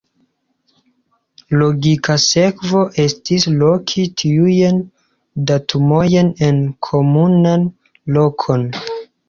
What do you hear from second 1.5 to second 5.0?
Logika sekvo estis loki tiujn